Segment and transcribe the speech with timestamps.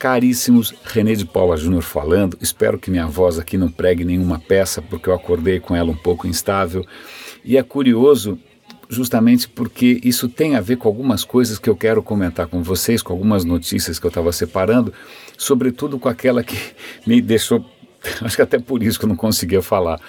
[0.00, 0.74] caríssimos.
[0.82, 2.38] René de Paula Júnior falando.
[2.40, 5.96] Espero que minha voz aqui não pregue nenhuma peça, porque eu acordei com ela um
[5.96, 6.84] pouco instável.
[7.44, 8.38] E é curioso
[8.88, 13.02] justamente porque isso tem a ver com algumas coisas que eu quero comentar com vocês,
[13.02, 14.92] com algumas notícias que eu estava separando,
[15.38, 16.56] sobretudo com aquela que
[17.06, 17.64] me deixou,
[18.22, 20.00] acho que até por isso que eu não conseguia falar,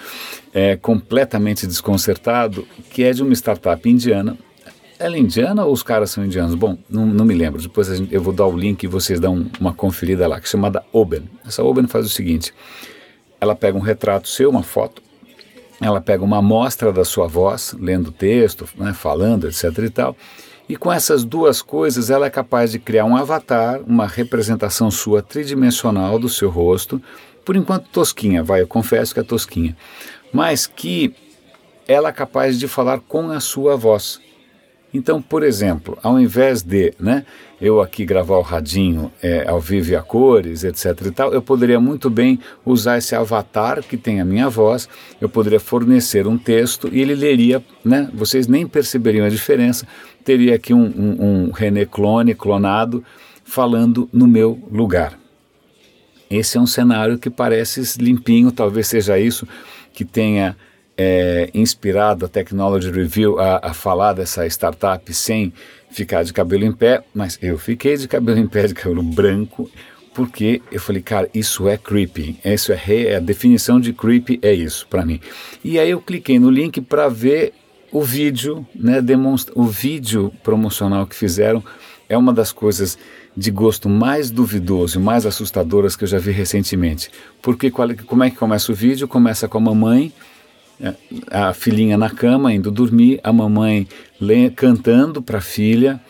[0.52, 4.36] é, completamente desconcertado, que é de uma startup indiana.
[5.02, 6.54] Ela é indiana ou os caras são indianos?
[6.54, 7.60] Bom, não, não me lembro.
[7.60, 10.84] Depois eu vou dar o link e vocês dão uma conferida lá, que é chamada
[10.92, 11.28] Oben.
[11.44, 12.54] Essa Oben faz o seguinte:
[13.40, 15.02] ela pega um retrato seu, uma foto,
[15.80, 19.76] ela pega uma amostra da sua voz, lendo texto, né, falando, etc.
[19.78, 20.16] e tal,
[20.68, 25.20] e com essas duas coisas ela é capaz de criar um avatar, uma representação sua
[25.20, 27.02] tridimensional do seu rosto,
[27.44, 29.76] por enquanto tosquinha, vai, eu confesso que é tosquinha,
[30.32, 31.12] mas que
[31.88, 34.20] ela é capaz de falar com a sua voz.
[34.94, 37.24] Então, por exemplo, ao invés de né,
[37.60, 41.40] eu aqui gravar o radinho é, ao vivo e a cores, etc e tal, eu
[41.40, 44.88] poderia muito bem usar esse avatar que tem a minha voz,
[45.20, 49.86] eu poderia fornecer um texto e ele leria, né, vocês nem perceberiam a diferença,
[50.22, 53.02] teria aqui um, um, um René clone, clonado,
[53.44, 55.18] falando no meu lugar.
[56.30, 59.46] Esse é um cenário que parece limpinho, talvez seja isso
[59.92, 60.56] que tenha
[60.96, 65.52] é, inspirado a Technology Review a, a, falar dessa startup sem
[65.90, 69.70] ficar de cabelo em pé, mas eu fiquei de cabelo em pé, de cabelo branco,
[70.14, 74.52] porque eu falei, cara, isso é creepy, isso é, é a definição de creepy é
[74.52, 75.20] isso para mim.
[75.64, 77.54] E aí eu cliquei no link para ver
[77.90, 81.62] o vídeo, né, demonstra o vídeo promocional que fizeram
[82.08, 82.98] é uma das coisas
[83.34, 87.10] de gosto mais duvidoso e mais assustadoras que eu já vi recentemente.
[87.40, 89.08] Porque qual, como é que começa o vídeo?
[89.08, 90.12] Começa com a mamãe
[91.30, 93.86] a filhinha na cama, indo dormir, a mamãe
[94.56, 96.00] cantando para a filha,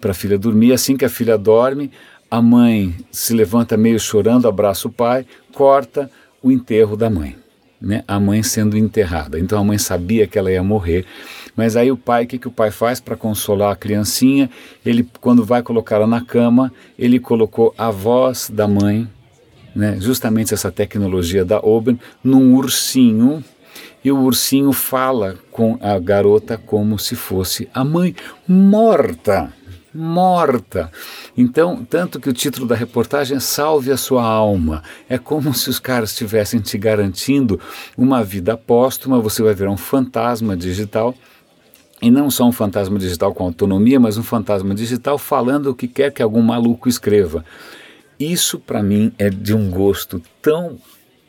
[0.00, 0.72] para a filha dormir.
[0.72, 1.90] Assim que a filha dorme,
[2.30, 6.10] a mãe se levanta meio chorando, abraça o pai, corta
[6.42, 7.36] o enterro da mãe.
[7.80, 8.04] Né?
[8.06, 9.38] A mãe sendo enterrada.
[9.38, 11.06] Então a mãe sabia que ela ia morrer.
[11.56, 14.50] Mas aí o pai, o que, que o pai faz para consolar a criancinha?
[14.84, 19.08] Ele, quando vai colocá-la na cama, ele colocou a voz da mãe,
[19.74, 19.96] né?
[19.98, 23.42] justamente essa tecnologia da Oben, num ursinho
[24.04, 28.14] e o ursinho fala com a garota como se fosse a mãe
[28.48, 29.52] morta.
[29.92, 30.90] Morta.
[31.36, 34.84] Então, tanto que o título da reportagem é Salve a Sua Alma.
[35.08, 37.58] É como se os caras estivessem te garantindo
[37.98, 41.12] uma vida póstuma, você vai virar um fantasma digital.
[42.00, 45.88] E não só um fantasma digital com autonomia, mas um fantasma digital falando o que
[45.88, 47.44] quer que algum maluco escreva.
[48.18, 50.78] Isso, para mim, é de um gosto tão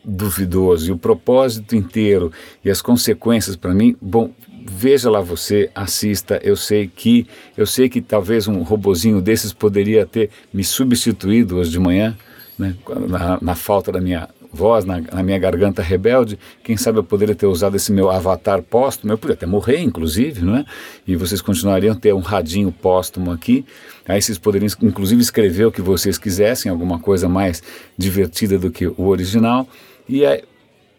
[0.03, 2.31] duvidoso e o propósito inteiro
[2.63, 4.31] e as consequências para mim, bom,
[4.66, 6.39] veja lá você, assista.
[6.44, 11.72] Eu sei que eu sei que talvez um robozinho desses poderia ter me substituído hoje
[11.72, 12.17] de manhã,
[12.57, 12.75] né,
[13.07, 16.38] na, na falta da minha voz, na, na, minha garganta rebelde.
[16.63, 20.44] Quem sabe eu poderia ter usado esse meu avatar póstumo, eu poderia até morrer, inclusive,
[20.44, 20.66] não é?
[21.07, 23.66] E vocês continuariam a ter um radinho póstumo aqui.
[24.06, 27.63] Aí vocês poderiam, inclusive, escrever o que vocês quisessem, alguma coisa mais
[27.97, 29.67] divertida do que o original.
[30.11, 30.44] E é,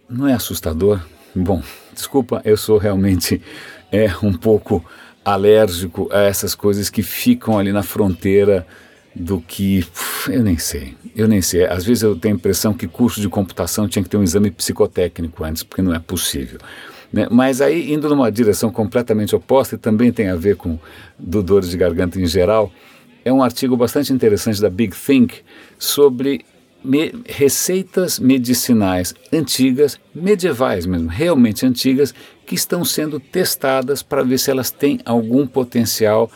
[0.08, 0.98] não é assustador?
[1.36, 1.62] Bom,
[1.92, 3.42] desculpa, eu sou realmente
[3.92, 4.82] é um pouco
[5.22, 8.66] alérgico a essas coisas que ficam ali na fronteira
[9.14, 9.84] do que
[10.30, 11.66] eu nem sei, eu nem sei.
[11.66, 14.50] Às vezes eu tenho a impressão que curso de computação tinha que ter um exame
[14.50, 16.58] psicotécnico antes, porque não é possível.
[17.12, 17.28] Né?
[17.30, 20.78] Mas aí indo numa direção completamente oposta e também tem a ver com
[21.18, 22.72] do dores de garganta em geral,
[23.26, 25.42] é um artigo bastante interessante da Big Think
[25.78, 26.46] sobre
[26.84, 32.14] me, receitas medicinais antigas, medievais mesmo, realmente antigas,
[32.46, 36.30] que estão sendo testadas para ver se elas têm algum potencial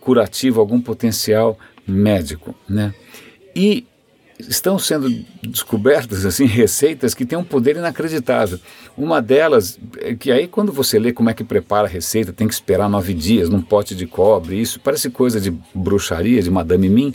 [0.00, 2.94] curativo, algum potencial médico, né?
[3.54, 3.86] E
[4.48, 5.10] estão sendo
[5.42, 8.58] descobertas assim receitas que têm um poder inacreditável.
[8.96, 12.48] Uma delas é que aí quando você lê como é que prepara a receita, tem
[12.48, 16.88] que esperar nove dias num pote de cobre, isso parece coisa de bruxaria, de Madame
[16.88, 17.14] Mim,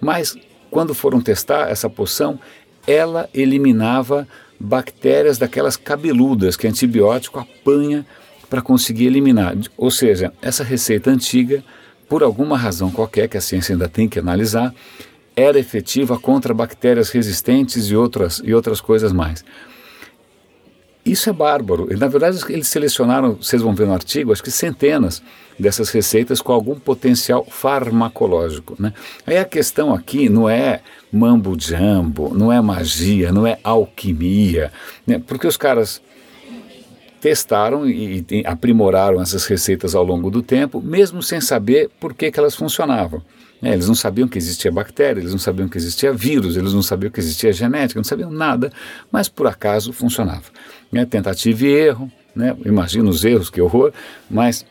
[0.00, 0.36] mas
[0.74, 2.36] quando foram testar essa poção,
[2.84, 4.26] ela eliminava
[4.58, 8.04] bactérias daquelas cabeludas que antibiótico apanha
[8.50, 9.54] para conseguir eliminar.
[9.76, 11.62] Ou seja, essa receita antiga,
[12.08, 14.74] por alguma razão qualquer que a ciência ainda tem que analisar,
[15.36, 19.44] era efetiva contra bactérias resistentes e outras, e outras coisas mais.
[21.04, 21.92] Isso é bárbaro.
[21.92, 25.22] E, na verdade, eles selecionaram, vocês vão ver no artigo, acho que centenas
[25.58, 28.74] dessas receitas com algum potencial farmacológico.
[28.78, 28.92] Né?
[29.26, 30.80] Aí a questão aqui não é
[31.12, 34.72] mambo jumbo, não é magia, não é alquimia,
[35.06, 35.22] né?
[35.24, 36.00] porque os caras
[37.20, 42.30] testaram e, e aprimoraram essas receitas ao longo do tempo, mesmo sem saber por que,
[42.30, 43.22] que elas funcionavam.
[43.64, 46.82] É, eles não sabiam que existia bactéria, eles não sabiam que existia vírus, eles não
[46.82, 48.70] sabiam que existia genética, não sabiam nada,
[49.10, 50.44] mas por acaso funcionava.
[50.92, 52.54] É, tentativa e erro, né?
[52.66, 53.90] imagina os erros, que horror,
[54.30, 54.66] mas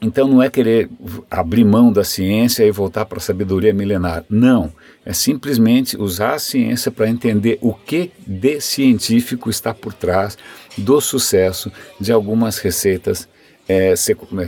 [0.00, 0.88] então não é querer
[1.30, 4.24] abrir mão da ciência e voltar para a sabedoria milenar.
[4.30, 4.72] Não.
[5.04, 10.38] É simplesmente usar a ciência para entender o que de científico está por trás
[10.76, 11.70] do sucesso
[12.00, 13.28] de algumas receitas
[13.68, 13.94] é,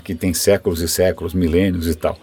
[0.02, 2.18] que têm séculos e séculos, milênios e tal.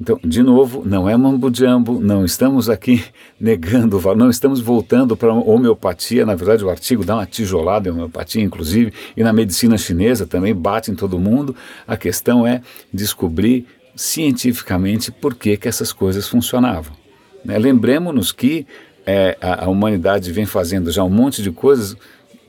[0.00, 3.04] Então, de novo, não é mambo jumbo, não estamos aqui
[3.38, 6.24] negando, não estamos voltando para homeopatia.
[6.24, 10.54] Na verdade, o artigo dá uma tijolada em homeopatia, inclusive, e na medicina chinesa também
[10.54, 11.54] bate em todo mundo.
[11.86, 12.62] A questão é
[12.92, 16.94] descobrir cientificamente por que, que essas coisas funcionavam.
[17.44, 17.58] Né?
[17.58, 18.66] Lembremos-nos que
[19.04, 21.94] é, a, a humanidade vem fazendo já um monte de coisas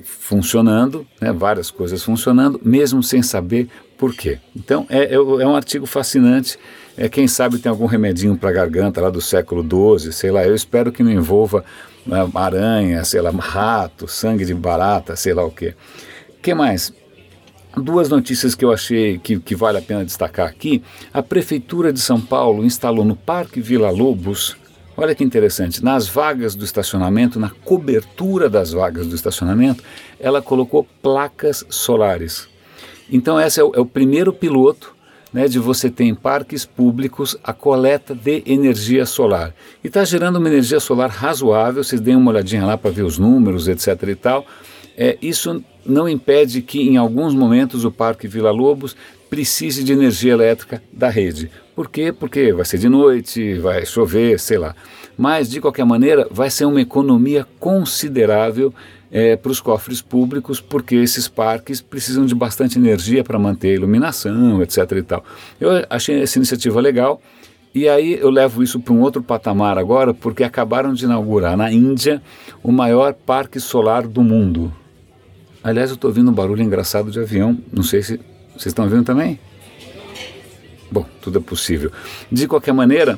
[0.04, 3.68] funcionando, né, várias coisas funcionando, mesmo sem saber
[4.02, 4.40] por quê.
[4.56, 6.58] Então é, é, é um artigo fascinante.
[6.98, 9.62] É, quem sabe tem algum remedinho para garganta lá do século
[10.00, 10.44] XII, sei lá.
[10.44, 11.64] Eu espero que não envolva
[12.04, 15.76] né, aranha, sei lá, rato, sangue de barata, sei lá o quê.
[16.42, 16.92] que mais?
[17.78, 20.82] Duas notícias que eu achei que, que vale a pena destacar aqui.
[21.14, 24.58] A Prefeitura de São Paulo instalou no Parque Vila Lobos
[24.98, 29.82] Olha que interessante, nas vagas do estacionamento, na cobertura das vagas do estacionamento,
[30.20, 32.51] ela colocou placas solares.
[33.12, 34.96] Então, esse é o, é o primeiro piloto
[35.34, 39.54] né, de você ter em parques públicos a coleta de energia solar.
[39.84, 43.18] E está gerando uma energia solar razoável, vocês deem uma olhadinha lá para ver os
[43.18, 43.88] números, etc.
[44.08, 44.46] e tal.
[44.98, 48.96] É, isso não impede que em alguns momentos o Parque Vila Lobos
[49.30, 51.50] precise de energia elétrica da rede.
[51.74, 52.12] Por quê?
[52.12, 54.76] Porque vai ser de noite, vai chover, sei lá.
[55.18, 58.74] Mas, de qualquer maneira, vai ser uma economia considerável
[59.12, 63.74] é, para os cofres públicos, porque esses parques precisam de bastante energia para manter a
[63.74, 64.78] iluminação, etc.
[64.94, 65.24] E tal.
[65.60, 67.22] Eu achei essa iniciativa legal.
[67.74, 71.72] E aí eu levo isso para um outro patamar agora, porque acabaram de inaugurar na
[71.72, 72.22] Índia
[72.62, 74.74] o maior parque solar do mundo.
[75.64, 78.20] Aliás, eu estou ouvindo um barulho engraçado de avião, não sei se
[78.54, 79.40] vocês estão vendo também?
[80.92, 81.92] Bom, tudo é possível.
[82.30, 83.18] De qualquer maneira,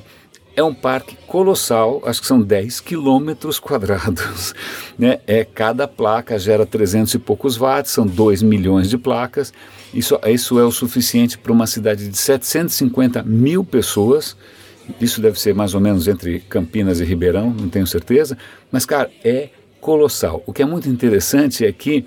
[0.56, 4.54] é um parque colossal, acho que são 10 quilômetros quadrados.
[4.96, 5.20] Né?
[5.26, 9.52] É, cada placa gera 300 e poucos watts, são 2 milhões de placas.
[9.92, 14.38] Isso, isso é o suficiente para uma cidade de 750 mil pessoas.
[15.02, 18.38] Isso deve ser mais ou menos entre Campinas e Ribeirão, não tenho certeza.
[18.72, 19.50] Mas, cara, é
[19.82, 20.44] colossal.
[20.46, 22.06] O que é muito interessante é que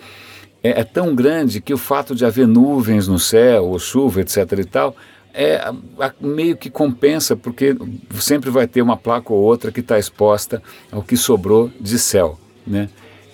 [0.62, 4.52] é, é tão grande que o fato de haver nuvens no céu, ou chuva, etc.
[4.58, 4.96] e tal,
[5.36, 5.70] é,
[6.18, 7.76] meio que compensa, porque
[8.18, 12.40] sempre vai ter uma placa ou outra que está exposta ao que sobrou de céu.
[12.66, 12.88] Né?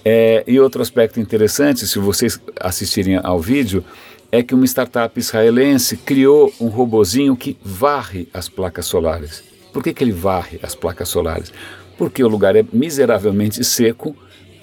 [0.05, 3.85] É, e outro aspecto interessante, se vocês assistirem ao vídeo,
[4.33, 9.45] é que uma startup israelense criou um robozinho que varre as placas solares.
[9.73, 11.53] Por que, que ele varre as placas solares?
[11.97, 14.17] Porque o lugar é miseravelmente seco,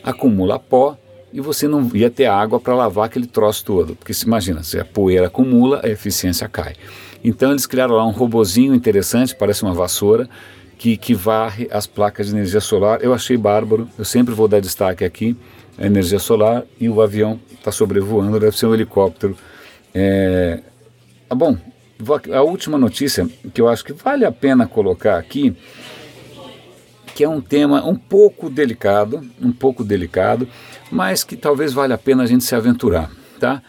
[0.03, 0.97] acumula pó
[1.31, 3.95] e você não ia ter água para lavar aquele troço todo.
[3.95, 6.73] Porque se imagina, se a poeira acumula, a eficiência cai.
[7.23, 10.29] Então eles criaram lá um robozinho interessante, parece uma vassoura,
[10.77, 13.01] que, que varre as placas de energia solar.
[13.01, 15.35] Eu achei bárbaro, eu sempre vou dar destaque aqui,
[15.77, 19.35] a energia solar e o avião está sobrevoando, deve ser um helicóptero.
[19.93, 20.61] É...
[21.29, 21.57] Ah, bom,
[22.33, 25.55] a última notícia que eu acho que vale a pena colocar aqui,
[27.13, 30.47] que é um tema um pouco delicado, um pouco delicado,
[30.89, 33.61] mas que talvez valha a pena a gente se aventurar, tá?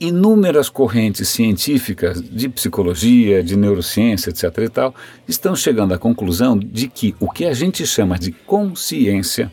[0.00, 4.44] Inúmeras correntes científicas de psicologia, de neurociência, etc.
[4.64, 4.94] e tal,
[5.28, 9.52] estão chegando à conclusão de que o que a gente chama de consciência,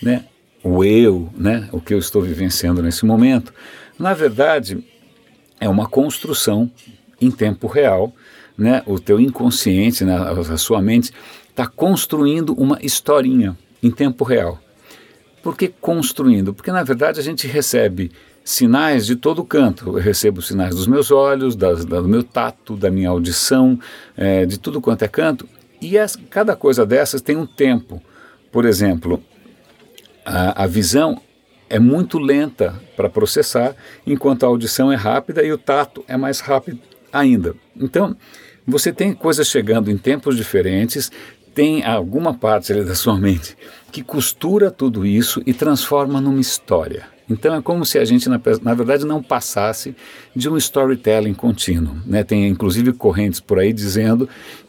[0.00, 0.24] né,
[0.62, 3.52] o eu, né, o que eu estou vivenciando nesse momento,
[3.98, 4.84] na verdade
[5.60, 6.70] é uma construção
[7.20, 8.14] em tempo real,
[8.56, 11.12] né, o teu inconsciente, né, a sua mente
[11.48, 14.60] está construindo uma historinha em tempo real.
[15.42, 16.54] Por que construindo?
[16.54, 18.12] Porque na verdade a gente recebe
[18.48, 19.98] sinais de todo canto.
[19.98, 23.78] Eu recebo sinais dos meus olhos, das, do meu tato, da minha audição,
[24.16, 25.46] é, de tudo quanto é canto.
[25.82, 28.02] E as, cada coisa dessas tem um tempo.
[28.50, 29.22] Por exemplo,
[30.24, 31.20] a, a visão
[31.68, 33.76] é muito lenta para processar,
[34.06, 36.80] enquanto a audição é rápida e o tato é mais rápido
[37.12, 37.54] ainda.
[37.76, 38.16] Então,
[38.66, 41.12] você tem coisas chegando em tempos diferentes,
[41.54, 43.54] tem alguma parte da sua mente
[43.92, 47.17] que costura tudo isso e transforma numa história.
[47.28, 49.94] Então é como se a gente, na, na, verdade, não passasse
[50.34, 51.96] de um storytelling contínuo.
[52.06, 52.24] Né?
[52.24, 54.28] Tem inclusive correntes por aí dizendo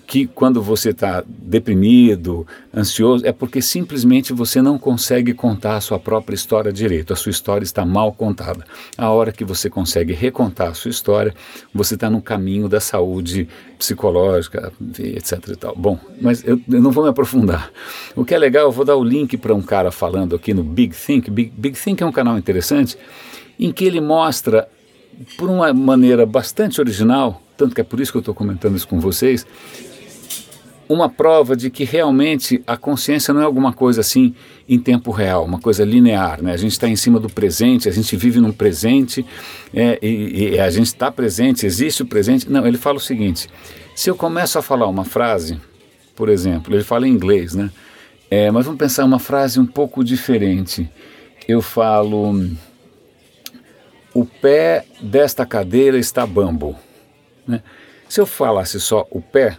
[0.10, 6.00] que quando você está deprimido, ansioso, é porque simplesmente você não consegue contar a sua
[6.00, 8.66] própria história direito, a sua história está mal contada.
[8.98, 11.32] A hora que você consegue recontar a sua história,
[11.72, 13.48] você está no caminho da saúde
[13.78, 15.50] psicológica, etc.
[15.50, 15.75] E tal.
[15.75, 17.72] Bom, mas eu, eu, não vou me aprofundar.
[18.16, 20.63] O que é legal, eu vou dar o link para um cara falando aqui no
[20.63, 21.30] Big Think.
[21.30, 22.98] Big, Big Think é um canal interessante
[23.60, 24.68] em que ele mostra,
[25.38, 28.88] por uma maneira bastante original, tanto que é por isso que eu estou comentando isso
[28.88, 29.46] com vocês,
[30.89, 34.34] uma prova de que realmente a consciência não é alguma coisa assim
[34.67, 36.41] em tempo real, uma coisa linear.
[36.41, 36.51] Né?
[36.51, 39.24] A gente está em cima do presente, a gente vive num presente
[39.72, 42.50] é, e, e, a gente está presente, existe o presente.
[42.51, 43.48] Não, ele fala o seguinte:
[43.96, 45.62] se eu começo a falar uma frase,
[46.15, 47.69] por exemplo, ele fala em inglês, né?
[48.31, 50.89] É, mas vamos pensar uma frase um pouco diferente.
[51.48, 52.34] Eu falo:
[54.12, 56.75] o pé desta cadeira está bambo.
[57.48, 57.62] Né?
[58.08, 59.55] Se eu falasse só o pé,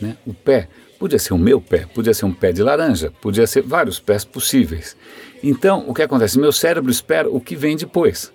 [0.00, 0.16] né?
[0.26, 3.62] O pé podia ser o meu pé, podia ser um pé de laranja, podia ser
[3.62, 4.96] vários pés possíveis.
[5.42, 6.38] Então, o que acontece?
[6.38, 8.32] Meu cérebro espera o que vem depois.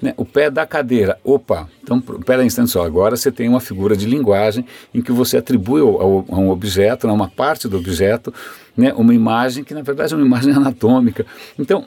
[0.00, 0.12] Né?
[0.16, 1.18] O pé da cadeira.
[1.24, 2.84] Opa, então, pera um instante só.
[2.84, 7.08] Agora você tem uma figura de linguagem em que você atribui ao, a um objeto,
[7.08, 8.32] a uma parte do objeto,
[8.76, 8.92] né?
[8.94, 11.24] uma imagem que, na verdade, é uma imagem anatômica.
[11.58, 11.86] Então,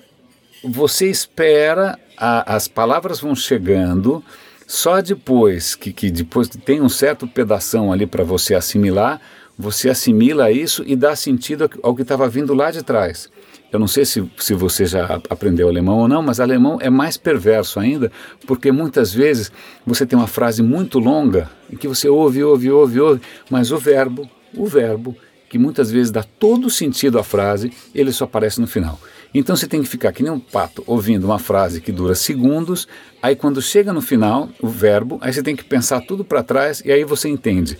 [0.63, 4.23] você espera, a, as palavras vão chegando
[4.69, 9.19] só depois que, que depois tem um certo pedação ali para você assimilar,
[9.57, 13.31] você assimila isso e dá sentido ao que estava vindo lá de trás.
[13.71, 17.17] Eu não sei se, se você já aprendeu alemão ou não, mas alemão é mais
[17.17, 18.11] perverso ainda,
[18.45, 19.51] porque muitas vezes
[19.87, 23.77] você tem uma frase muito longa em que você ouve, ouve, ouve, ouve, mas o
[23.79, 25.17] verbo, o verbo,
[25.49, 28.99] que muitas vezes dá todo sentido à frase, ele só aparece no final.
[29.33, 32.87] Então você tem que ficar que nem um pato ouvindo uma frase que dura segundos,
[33.21, 36.81] aí quando chega no final, o verbo, aí você tem que pensar tudo para trás
[36.83, 37.77] e aí você entende.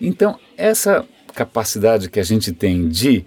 [0.00, 1.04] Então, essa
[1.34, 3.24] capacidade que a gente tem de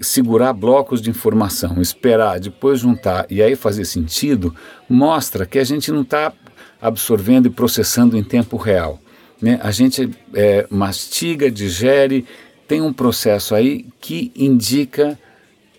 [0.00, 4.54] segurar blocos de informação, esperar, depois juntar e aí fazer sentido,
[4.88, 6.32] mostra que a gente não está
[6.80, 9.00] absorvendo e processando em tempo real.
[9.40, 9.58] Né?
[9.62, 12.24] A gente é, mastiga, digere,
[12.66, 15.18] tem um processo aí que indica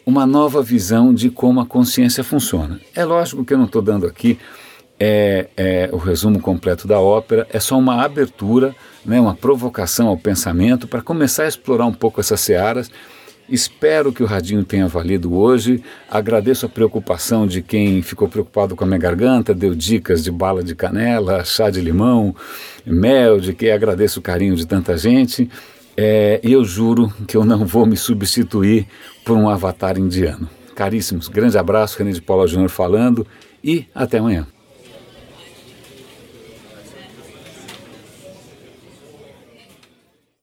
[0.09, 2.79] uma nova visão de como a consciência funciona.
[2.95, 4.39] É lógico que eu não estou dando aqui
[4.99, 8.75] é, é, o resumo completo da ópera, é só uma abertura,
[9.05, 12.91] né, uma provocação ao pensamento para começar a explorar um pouco essas searas.
[13.47, 15.81] Espero que o Radinho tenha valido hoje.
[16.09, 20.63] Agradeço a preocupação de quem ficou preocupado com a minha garganta, deu dicas de bala
[20.63, 22.35] de canela, chá de limão,
[22.85, 25.49] mel, de que agradeço o carinho de tanta gente.
[26.01, 28.87] É, eu juro que eu não vou me substituir
[29.25, 30.49] por um avatar indiano.
[30.73, 33.27] Caríssimos, grande abraço, René de Paula Júnior falando
[33.61, 34.47] e até amanhã.